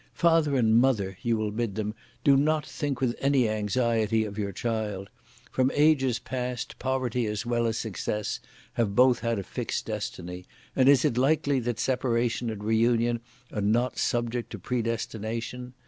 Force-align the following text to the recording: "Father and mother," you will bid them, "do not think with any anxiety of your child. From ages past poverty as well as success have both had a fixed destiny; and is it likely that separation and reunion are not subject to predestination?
"Father 0.15 0.55
and 0.55 0.77
mother," 0.77 1.15
you 1.21 1.37
will 1.37 1.51
bid 1.51 1.75
them, 1.75 1.93
"do 2.23 2.35
not 2.35 2.65
think 2.65 2.99
with 3.01 3.15
any 3.21 3.47
anxiety 3.47 4.25
of 4.25 4.35
your 4.35 4.51
child. 4.51 5.11
From 5.51 5.69
ages 5.75 6.17
past 6.17 6.79
poverty 6.79 7.27
as 7.27 7.45
well 7.45 7.67
as 7.67 7.77
success 7.77 8.39
have 8.73 8.95
both 8.95 9.19
had 9.19 9.37
a 9.37 9.43
fixed 9.43 9.85
destiny; 9.85 10.47
and 10.75 10.89
is 10.89 11.05
it 11.05 11.19
likely 11.19 11.59
that 11.59 11.77
separation 11.79 12.49
and 12.49 12.63
reunion 12.63 13.19
are 13.53 13.61
not 13.61 13.99
subject 13.99 14.49
to 14.53 14.57
predestination? 14.57 15.75